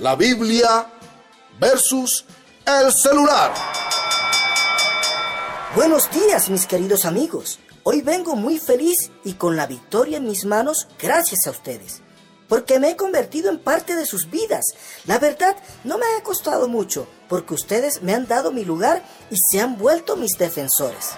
La 0.00 0.16
Biblia 0.16 0.88
versus 1.60 2.24
el 2.66 2.92
celular. 2.92 3.54
Buenos 5.76 6.10
días, 6.10 6.50
mis 6.50 6.66
queridos 6.66 7.04
amigos. 7.04 7.60
Hoy 7.84 8.00
vengo 8.00 8.36
muy 8.36 8.60
feliz 8.60 9.10
y 9.24 9.32
con 9.32 9.56
la 9.56 9.66
victoria 9.66 10.18
en 10.18 10.24
mis 10.28 10.44
manos 10.44 10.86
gracias 11.00 11.48
a 11.48 11.50
ustedes, 11.50 12.00
porque 12.46 12.78
me 12.78 12.90
he 12.90 12.96
convertido 12.96 13.50
en 13.50 13.58
parte 13.58 13.96
de 13.96 14.06
sus 14.06 14.30
vidas. 14.30 14.64
La 15.04 15.18
verdad, 15.18 15.56
no 15.82 15.98
me 15.98 16.06
ha 16.16 16.22
costado 16.22 16.68
mucho, 16.68 17.08
porque 17.28 17.54
ustedes 17.54 18.00
me 18.00 18.14
han 18.14 18.28
dado 18.28 18.52
mi 18.52 18.64
lugar 18.64 19.02
y 19.30 19.36
se 19.50 19.60
han 19.60 19.78
vuelto 19.78 20.14
mis 20.14 20.38
defensores. 20.38 21.10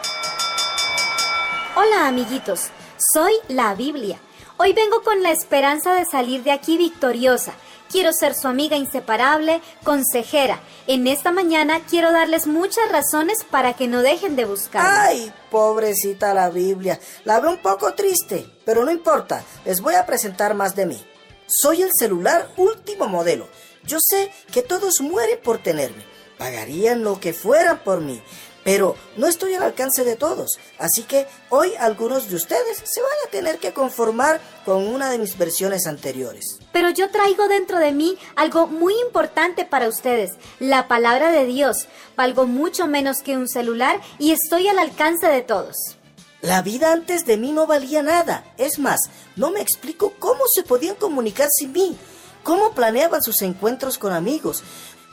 Hola 1.76 2.08
amiguitos, 2.08 2.68
soy 3.12 3.34
la 3.48 3.74
Biblia. 3.74 4.18
Hoy 4.56 4.72
vengo 4.72 5.02
con 5.02 5.22
la 5.22 5.32
esperanza 5.32 5.92
de 5.92 6.06
salir 6.06 6.44
de 6.44 6.52
aquí 6.52 6.78
victoriosa. 6.78 7.52
Quiero 7.94 8.12
ser 8.12 8.34
su 8.34 8.48
amiga 8.48 8.76
inseparable, 8.76 9.62
consejera. 9.84 10.58
En 10.88 11.06
esta 11.06 11.30
mañana 11.30 11.78
quiero 11.88 12.10
darles 12.10 12.48
muchas 12.48 12.90
razones 12.90 13.44
para 13.48 13.74
que 13.74 13.86
no 13.86 14.02
dejen 14.02 14.34
de 14.34 14.46
buscar. 14.46 14.84
Ay, 14.84 15.32
pobrecita 15.48 16.34
la 16.34 16.50
Biblia. 16.50 16.98
La 17.22 17.38
veo 17.38 17.52
un 17.52 17.62
poco 17.62 17.94
triste, 17.94 18.50
pero 18.64 18.84
no 18.84 18.90
importa. 18.90 19.44
Les 19.64 19.80
voy 19.80 19.94
a 19.94 20.06
presentar 20.06 20.54
más 20.54 20.74
de 20.74 20.86
mí. 20.86 21.06
Soy 21.46 21.82
el 21.82 21.90
celular 21.96 22.48
último 22.56 23.06
modelo. 23.06 23.46
Yo 23.84 23.98
sé 24.00 24.32
que 24.50 24.62
todos 24.62 25.00
mueren 25.00 25.38
por 25.40 25.58
tenerme. 25.58 26.04
Pagarían 26.36 27.04
lo 27.04 27.20
que 27.20 27.32
fuera 27.32 27.84
por 27.84 28.00
mí. 28.00 28.20
Pero 28.64 28.96
no 29.16 29.26
estoy 29.26 29.54
al 29.54 29.62
alcance 29.62 30.04
de 30.04 30.16
todos, 30.16 30.58
así 30.78 31.02
que 31.02 31.26
hoy 31.50 31.72
algunos 31.78 32.30
de 32.30 32.36
ustedes 32.36 32.78
se 32.78 33.02
van 33.02 33.10
a 33.26 33.30
tener 33.30 33.58
que 33.58 33.74
conformar 33.74 34.40
con 34.64 34.86
una 34.86 35.10
de 35.10 35.18
mis 35.18 35.36
versiones 35.36 35.86
anteriores. 35.86 36.58
Pero 36.72 36.88
yo 36.88 37.10
traigo 37.10 37.46
dentro 37.46 37.78
de 37.78 37.92
mí 37.92 38.16
algo 38.36 38.66
muy 38.66 38.94
importante 39.04 39.66
para 39.66 39.88
ustedes, 39.88 40.32
la 40.58 40.88
palabra 40.88 41.30
de 41.30 41.44
Dios. 41.44 41.86
Valgo 42.16 42.46
mucho 42.46 42.86
menos 42.86 43.18
que 43.18 43.36
un 43.36 43.48
celular 43.48 44.00
y 44.18 44.32
estoy 44.32 44.68
al 44.68 44.78
alcance 44.78 45.26
de 45.26 45.42
todos. 45.42 45.98
La 46.40 46.62
vida 46.62 46.92
antes 46.92 47.24
de 47.24 47.36
mí 47.36 47.52
no 47.52 47.66
valía 47.66 48.02
nada. 48.02 48.44
Es 48.58 48.78
más, 48.78 49.00
no 49.36 49.50
me 49.50 49.60
explico 49.60 50.14
cómo 50.18 50.44
se 50.52 50.62
podían 50.62 50.94
comunicar 50.94 51.48
sin 51.50 51.72
mí, 51.72 51.96
cómo 52.42 52.72
planeaban 52.72 53.22
sus 53.22 53.40
encuentros 53.42 53.96
con 53.96 54.12
amigos, 54.12 54.62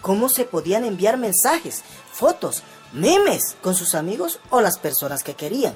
cómo 0.02 0.28
se 0.28 0.44
podían 0.44 0.84
enviar 0.84 1.18
mensajes, 1.18 1.84
fotos, 2.12 2.64
memes 2.93 3.56
con 3.62 3.75
sus 3.75 3.95
amigos 3.95 4.39
o 4.49 4.62
las 4.62 4.77
personas 4.77 5.23
que 5.23 5.36
querían. 5.36 5.75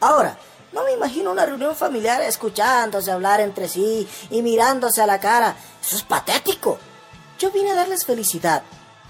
Ahora, 0.00 0.38
no 0.72 0.84
me 0.84 0.92
imagino 0.92 1.30
una 1.30 1.46
reunión 1.46 1.74
familiar 1.74 2.20
escuchándose 2.22 3.10
hablar 3.10 3.40
entre 3.40 3.68
sí 3.68 4.06
y 4.30 4.42
mirándose 4.42 5.00
a 5.00 5.06
la 5.06 5.20
cara. 5.20 5.56
Eso 5.80 5.96
es 5.96 6.02
patético. 6.02 6.78
Yo 7.38 7.50
vine 7.50 7.70
a 7.70 7.74
darles 7.74 8.04
felicidad, 8.04 8.62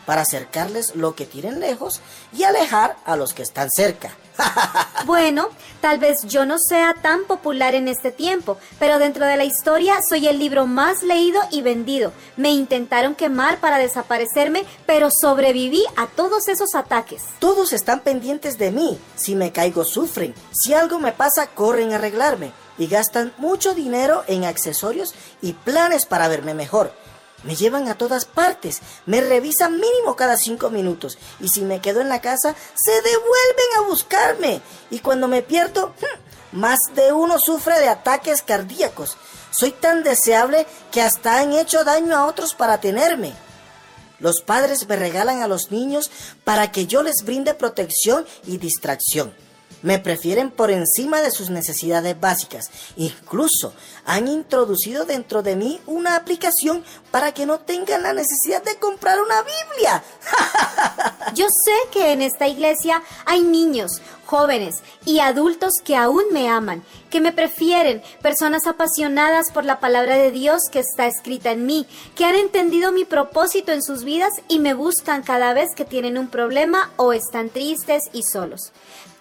para 0.07 0.23
acercarles 0.23 0.95
lo 0.95 1.15
que 1.15 1.27
tienen 1.27 1.61
lejos 1.61 2.01
y 2.33 2.45
alejar 2.45 2.97
a 3.05 3.17
los 3.17 3.35
que 3.35 3.43
están 3.43 3.71
cerca. 3.71 4.17
Bueno, 5.05 5.51
tal 5.81 5.99
vez 5.99 6.23
yo 6.25 6.47
no 6.47 6.57
sea 6.59 6.95
tan 7.01 7.27
popular 7.27 7.75
en 7.75 7.87
este 7.87 8.11
tiempo, 8.11 8.59
pero 8.81 8.99
dentro 8.99 9.25
de 9.25 9.37
la 9.37 9.45
historia 9.45 9.99
soy 10.09 10.27
el 10.27 10.39
libro 10.39 10.67
más 10.67 11.03
leído 11.03 11.41
y 11.53 11.63
vendido. 11.63 12.13
Me 12.37 12.51
intentaron 12.51 13.15
quemar 13.15 13.61
para 13.61 13.79
desaparecerme, 13.79 14.65
pero 14.85 15.11
sobreviví 15.11 15.85
a 15.97 16.09
todos 16.09 16.49
esos 16.49 16.75
ataques. 16.75 17.23
Todos 17.39 17.73
están 17.73 18.01
pendientes 18.01 18.59
de 18.59 18.73
mí. 18.73 18.99
Si 19.15 19.37
me 19.37 19.53
caigo, 19.53 19.85
sufren. 19.85 20.35
Si 20.51 20.75
algo 20.75 20.99
me 20.99 21.13
pasa, 21.13 21.47
corren 21.49 21.93
a 21.93 21.97
arreglarme. 21.97 22.53
Y 22.79 22.89
gastan 22.89 23.33
mucho 23.39 23.75
dinero 23.75 24.25
en 24.27 24.45
accesorios 24.45 25.15
y 25.41 25.53
planes 25.53 26.05
para 26.05 26.29
verme 26.29 26.53
mejor. 26.53 26.93
Me 27.43 27.55
llevan 27.55 27.89
a 27.89 27.97
todas 27.97 28.25
partes, 28.25 28.81
me 29.05 29.21
revisan 29.21 29.79
mínimo 29.79 30.17
cada 30.17 30.37
cinco 30.37 30.71
minutos 30.71 31.19
y 31.39 31.49
si 31.49 31.61
me 31.61 31.81
quedo 31.81 32.01
en 32.01 32.09
la 32.09 32.21
casa, 32.21 32.55
se 32.75 32.93
devuelven 32.93 33.67
a 33.79 33.81
buscarme. 33.83 34.61
Y 34.91 35.01
cuando 35.01 35.29
me 35.29 35.43
pierdo, 35.43 35.95
más 36.53 36.79
de 36.95 37.13
uno 37.13 37.39
sufre 37.39 37.79
de 37.79 37.89
ataques 37.89 38.43
cardíacos. 38.43 39.17
Soy 39.51 39.73
tan 39.73 40.03
deseable 40.03 40.67
que 40.91 41.03
hasta 41.03 41.39
han 41.39 41.53
hecho 41.53 41.85
daño 41.85 42.17
a 42.17 42.27
otros 42.27 42.55
para 42.55 42.81
tenerme. 42.81 43.35
Los 44.19 44.41
padres 44.41 44.89
me 44.89 44.97
regalan 44.97 45.43
a 45.43 45.49
los 45.49 45.71
niños 45.71 46.11
para 46.45 46.73
que 46.73 46.87
yo 46.87 47.03
les 47.03 47.25
brinde 47.25 47.55
protección 47.55 48.27
y 48.47 48.57
distracción. 48.57 49.35
Me 49.83 49.99
prefieren 49.99 50.51
por 50.51 50.71
encima 50.71 51.21
de 51.21 51.31
sus 51.31 51.51
necesidades 51.51 52.19
básicas. 52.19 52.71
Incluso 52.97 53.75
han 54.05 54.29
introducido 54.29 55.05
dentro 55.05 55.43
de 55.43 55.57
mí 55.57 55.81
una 55.87 56.17
aplicación 56.17 56.85
para 57.11 57.33
que 57.33 57.47
no 57.47 57.61
tengan 57.61 58.03
la 58.03 58.13
necesidad 58.13 58.63
de 58.63 58.77
comprar 58.77 59.21
una 59.21 59.43
Biblia. 59.43 60.03
Yo 61.35 61.47
sé 61.49 61.73
que 61.93 62.13
en 62.13 62.23
esta 62.23 62.49
iglesia 62.49 63.03
hay 63.25 63.43
niños, 63.43 64.01
jóvenes 64.27 64.83
y 65.05 65.21
adultos 65.21 65.73
que 65.85 65.97
aún 65.97 66.25
me 66.33 66.49
aman, 66.49 66.83
que 67.11 67.21
me 67.21 67.33
prefieren, 67.33 68.03
personas 68.21 68.67
apasionadas 68.67 69.51
por 69.55 69.65
la 69.65 69.81
palabra 69.81 70.17
de 70.17 70.33
Dios 70.33 70.63
que 70.71 70.81
está 70.81 71.07
escrita 71.07 71.53
en 71.53 71.65
mí, 71.65 71.87
que 72.15 72.25
han 72.25 72.35
entendido 72.35 72.93
mi 72.93 73.05
propósito 73.05 73.73
en 73.73 73.83
sus 73.83 74.05
vidas 74.05 74.33
y 74.49 74.59
me 74.59 74.75
buscan 74.75 75.23
cada 75.23 75.55
vez 75.55 75.75
que 75.75 75.85
tienen 75.85 76.19
un 76.19 76.29
problema 76.29 76.91
o 76.97 77.13
están 77.13 77.49
tristes 77.49 78.03
y 78.13 78.23
solos. 78.23 78.73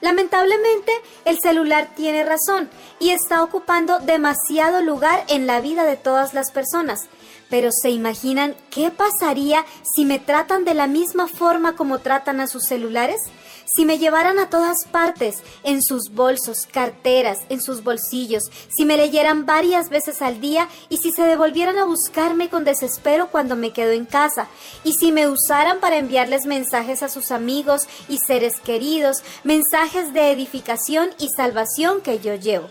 Lamentablemente, 0.01 0.91
el 1.23 1.39
celular 1.39 1.89
tiene 1.95 2.23
razón 2.23 2.69
y 2.99 3.11
está 3.11 3.41
ocupando 3.43 3.99
demasiado 3.99 4.81
lugar 4.81 5.23
en 5.29 5.47
la 5.47 5.61
vida 5.61 5.85
de 5.85 5.97
todas 5.97 6.33
las 6.33 6.51
personas. 6.51 7.07
Pero 7.49 7.69
¿se 7.71 7.91
imaginan 7.91 8.55
qué 8.69 8.91
pasaría 8.91 9.65
si 9.95 10.03
me 10.05 10.19
tratan 10.19 10.65
de 10.65 10.73
la 10.73 10.87
misma 10.87 11.27
forma 11.27 11.75
como 11.75 11.99
tratan 11.99 12.39
a 12.39 12.47
sus 12.47 12.65
celulares? 12.65 13.21
Si 13.65 13.85
me 13.85 13.97
llevaran 13.97 14.39
a 14.39 14.49
todas 14.49 14.85
partes, 14.91 15.41
en 15.63 15.81
sus 15.81 16.09
bolsos, 16.11 16.67
carteras, 16.71 17.39
en 17.49 17.61
sus 17.61 17.83
bolsillos, 17.83 18.43
si 18.69 18.85
me 18.85 18.97
leyeran 18.97 19.45
varias 19.45 19.89
veces 19.89 20.21
al 20.21 20.39
día 20.39 20.69
y 20.89 20.97
si 20.97 21.11
se 21.11 21.23
devolvieran 21.23 21.77
a 21.77 21.85
buscarme 21.85 22.49
con 22.49 22.63
desespero 22.63 23.29
cuando 23.31 23.55
me 23.55 23.73
quedo 23.73 23.91
en 23.91 24.05
casa, 24.05 24.47
y 24.83 24.93
si 24.93 25.11
me 25.11 25.27
usaran 25.27 25.79
para 25.79 25.97
enviarles 25.97 26.45
mensajes 26.45 27.01
a 27.03 27.09
sus 27.09 27.31
amigos 27.31 27.87
y 28.07 28.19
seres 28.19 28.59
queridos, 28.59 29.23
mensajes 29.43 30.13
de 30.13 30.31
edificación 30.31 31.09
y 31.19 31.29
salvación 31.29 32.01
que 32.01 32.19
yo 32.19 32.35
llevo 32.35 32.69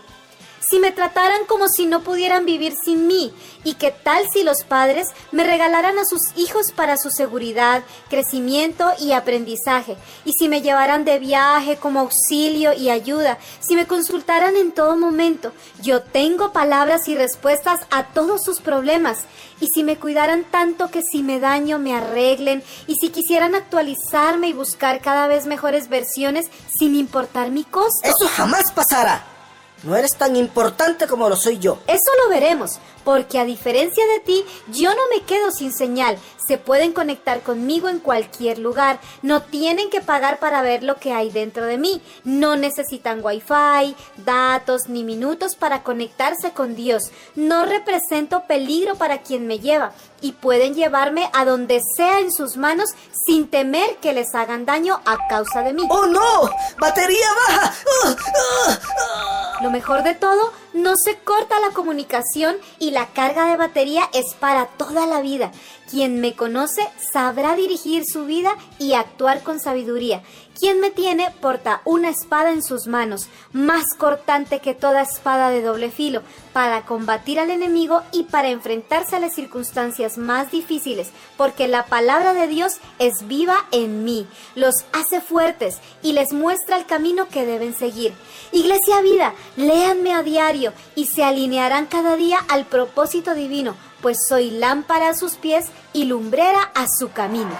si 0.69 0.79
me 0.79 0.91
trataran 0.91 1.45
como 1.47 1.67
si 1.67 1.85
no 1.85 2.01
pudieran 2.01 2.45
vivir 2.45 2.73
sin 2.83 3.07
mí? 3.07 3.33
¿Y 3.63 3.75
qué 3.75 3.91
tal 3.91 4.25
si 4.31 4.43
los 4.43 4.63
padres 4.63 5.07
me 5.31 5.43
regalaran 5.43 5.97
a 5.99 6.05
sus 6.05 6.21
hijos 6.35 6.71
para 6.75 6.97
su 6.97 7.09
seguridad, 7.09 7.83
crecimiento 8.09 8.91
y 8.99 9.11
aprendizaje? 9.11 9.97
¿Y 10.23 10.33
si 10.33 10.49
me 10.49 10.61
llevaran 10.61 11.05
de 11.05 11.19
viaje 11.19 11.77
como 11.77 11.99
auxilio 11.99 12.73
y 12.73 12.89
ayuda? 12.89 13.37
¿Si 13.59 13.75
me 13.75 13.87
consultaran 13.87 14.55
en 14.55 14.71
todo 14.71 14.97
momento? 14.97 15.51
Yo 15.81 16.01
tengo 16.01 16.51
palabras 16.51 17.07
y 17.07 17.15
respuestas 17.15 17.81
a 17.91 18.05
todos 18.07 18.43
sus 18.43 18.61
problemas. 18.61 19.19
¿Y 19.59 19.67
si 19.67 19.83
me 19.83 19.97
cuidaran 19.97 20.43
tanto 20.45 20.89
que 20.89 21.01
si 21.01 21.23
me 21.23 21.39
daño 21.39 21.79
me 21.79 21.95
arreglen? 21.95 22.63
¿Y 22.87 22.95
si 22.95 23.09
quisieran 23.09 23.55
actualizarme 23.55 24.47
y 24.47 24.53
buscar 24.53 25.01
cada 25.01 25.27
vez 25.27 25.45
mejores 25.45 25.89
versiones 25.89 26.47
sin 26.77 26.95
importar 26.95 27.51
mi 27.51 27.63
costo? 27.63 28.01
Eso 28.03 28.27
jamás 28.27 28.71
pasará. 28.71 29.34
No 29.83 29.95
eres 29.95 30.15
tan 30.17 30.35
importante 30.35 31.07
como 31.07 31.29
lo 31.29 31.35
soy 31.35 31.59
yo. 31.59 31.77
Eso 31.87 32.11
lo 32.23 32.29
veremos, 32.29 32.79
porque 33.03 33.37
a 33.37 33.45
diferencia 33.45 34.03
de 34.07 34.19
ti, 34.19 34.43
yo 34.67 34.89
no 34.89 35.01
me 35.13 35.23
quedo 35.23 35.51
sin 35.51 35.71
señal. 35.71 36.17
Se 36.47 36.57
pueden 36.57 36.93
conectar 36.93 37.41
conmigo 37.41 37.89
en 37.89 37.99
cualquier 37.99 38.59
lugar. 38.59 38.99
No 39.21 39.41
tienen 39.41 39.89
que 39.89 40.01
pagar 40.01 40.39
para 40.39 40.61
ver 40.61 40.83
lo 40.83 40.95
que 40.95 41.11
hay 41.11 41.29
dentro 41.29 41.65
de 41.65 41.77
mí. 41.77 42.01
No 42.23 42.55
necesitan 42.55 43.23
wifi, 43.23 43.95
datos 44.17 44.87
ni 44.87 45.03
minutos 45.03 45.55
para 45.55 45.83
conectarse 45.83 46.51
con 46.51 46.75
Dios. 46.75 47.11
No 47.35 47.65
represento 47.65 48.43
peligro 48.47 48.95
para 48.95 49.21
quien 49.21 49.45
me 49.47 49.59
lleva 49.59 49.93
y 50.25 50.31
pueden 50.31 50.73
llevarme 50.73 51.29
a 51.33 51.45
donde 51.45 51.79
sea 51.95 52.19
en 52.19 52.31
sus 52.31 52.57
manos 52.57 52.89
sin 53.27 53.47
temer 53.47 53.97
que 53.97 54.11
les 54.11 54.33
hagan 54.33 54.65
daño 54.65 54.99
a 55.05 55.27
causa 55.27 55.61
de 55.61 55.71
mí. 55.71 55.87
¡Oh 55.87 56.07
no! 56.07 56.49
¡Batería 56.79 57.27
baja! 57.47 57.73
¡Uh, 57.85 58.09
uh, 58.09 58.71
uh! 58.71 59.63
Lo 59.63 59.69
mejor 59.69 60.01
de 60.01 60.15
todo, 60.15 60.51
no 60.75 60.95
se 60.97 61.15
corta 61.19 61.59
la 61.61 61.73
comunicación 61.73 62.57
y 62.79 62.91
la 62.91 63.07
carga 63.07 63.45
de 63.45 63.55
batería 63.55 64.09
es 64.13 64.33
para 64.39 64.65
toda 64.65 65.07
la 65.07 65.21
vida. 65.21 65.51
Quien 65.89 66.19
me 66.19 66.35
conoce 66.35 66.81
sabrá 67.13 67.55
dirigir 67.55 68.03
su 68.05 68.25
vida 68.25 68.55
y 68.77 68.93
actuar 68.93 69.41
con 69.43 69.59
sabiduría. 69.59 70.21
Quien 70.59 70.79
me 70.79 70.89
tiene 70.89 71.31
porta 71.41 71.81
una 71.83 72.09
espada 72.09 72.51
en 72.51 72.63
sus 72.63 72.87
manos, 72.87 73.27
más 73.51 73.83
cortante 73.97 74.59
que 74.59 74.73
toda 74.73 75.01
espada 75.01 75.49
de 75.49 75.61
doble 75.61 75.91
filo, 75.91 76.23
para 76.53 76.85
combatir 76.85 77.39
al 77.39 77.49
enemigo 77.49 78.01
y 78.13 78.23
para 78.23 78.49
enfrentarse 78.49 79.17
a 79.17 79.19
las 79.19 79.35
circunstancias 79.35 80.17
más 80.17 80.51
difíciles, 80.51 81.09
porque 81.35 81.67
la 81.67 81.85
palabra 81.85 82.33
de 82.33 82.47
Dios 82.47 82.77
es 82.99 83.27
viva 83.27 83.65
en 83.71 84.05
mí, 84.05 84.27
los 84.55 84.75
hace 84.93 85.19
fuertes 85.19 85.79
y 86.01 86.13
les 86.13 86.31
muestra 86.31 86.77
el 86.77 86.85
camino 86.85 87.27
que 87.27 87.45
deben 87.45 87.75
seguir. 87.75 88.13
Iglesia 88.53 89.01
Vida, 89.01 89.33
léanme 89.57 90.13
a 90.13 90.23
diario 90.23 90.64
y 90.95 91.05
se 91.07 91.23
alinearán 91.23 91.85
cada 91.85 92.15
día 92.15 92.39
al 92.49 92.65
propósito 92.65 93.33
divino, 93.33 93.75
pues 94.01 94.17
soy 94.27 94.51
lámpara 94.51 95.09
a 95.09 95.13
sus 95.13 95.35
pies 95.35 95.67
y 95.93 96.05
lumbrera 96.05 96.71
a 96.73 96.85
su 96.87 97.11
camino. 97.11 97.57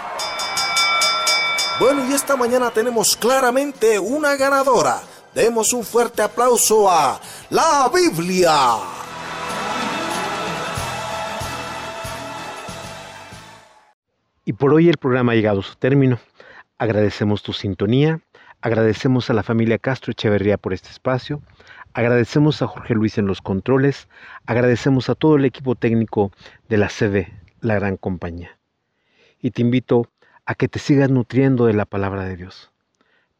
Bueno, 1.78 2.08
y 2.08 2.14
esta 2.14 2.36
mañana 2.36 2.70
tenemos 2.70 3.16
claramente 3.16 3.98
una 3.98 4.34
ganadora. 4.36 5.02
Demos 5.34 5.74
un 5.74 5.84
fuerte 5.84 6.22
aplauso 6.22 6.90
a 6.90 7.20
la 7.50 7.90
Biblia. 7.94 8.78
Y 14.46 14.54
por 14.54 14.72
hoy 14.72 14.88
el 14.88 14.96
programa 14.96 15.32
ha 15.32 15.34
llegado 15.34 15.60
a 15.60 15.64
su 15.64 15.74
término. 15.74 16.18
Agradecemos 16.78 17.42
tu 17.42 17.52
sintonía, 17.52 18.20
agradecemos 18.62 19.28
a 19.28 19.34
la 19.34 19.42
familia 19.42 19.76
Castro 19.76 20.12
Echeverría 20.12 20.56
por 20.56 20.72
este 20.72 20.88
espacio, 20.88 21.42
agradecemos 21.96 22.60
a 22.60 22.66
Jorge 22.66 22.92
Luis 22.92 23.16
en 23.16 23.26
los 23.26 23.40
controles, 23.40 24.06
agradecemos 24.44 25.08
a 25.08 25.14
todo 25.14 25.36
el 25.36 25.46
equipo 25.46 25.76
técnico 25.76 26.30
de 26.68 26.76
la 26.76 26.90
CD, 26.90 27.32
la 27.62 27.76
gran 27.76 27.96
compañía. 27.96 28.58
Y 29.40 29.52
te 29.52 29.62
invito 29.62 30.10
a 30.44 30.54
que 30.54 30.68
te 30.68 30.78
sigas 30.78 31.08
nutriendo 31.08 31.64
de 31.64 31.72
la 31.72 31.86
palabra 31.86 32.24
de 32.24 32.36
Dios, 32.36 32.70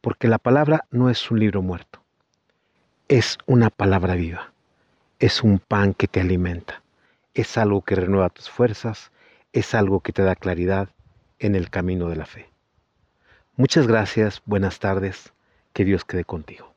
porque 0.01 0.27
la 0.27 0.39
palabra 0.39 0.85
no 0.89 1.11
es 1.11 1.29
un 1.29 1.39
libro 1.39 1.61
muerto, 1.61 2.01
es 3.07 3.37
una 3.45 3.69
palabra 3.69 4.15
viva, 4.15 4.51
es 5.19 5.43
un 5.43 5.59
pan 5.59 5.93
que 5.93 6.07
te 6.07 6.19
alimenta, 6.19 6.81
es 7.35 7.59
algo 7.59 7.83
que 7.83 7.93
renueva 7.93 8.29
tus 8.29 8.49
fuerzas, 8.49 9.11
es 9.53 9.75
algo 9.75 9.99
que 9.99 10.13
te 10.13 10.23
da 10.23 10.35
claridad 10.35 10.89
en 11.37 11.53
el 11.53 11.69
camino 11.69 12.09
de 12.09 12.15
la 12.15 12.25
fe. 12.25 12.49
Muchas 13.55 13.85
gracias, 13.85 14.41
buenas 14.45 14.79
tardes, 14.79 15.31
que 15.73 15.85
Dios 15.85 16.05
quede 16.05 16.25
contigo. 16.25 16.76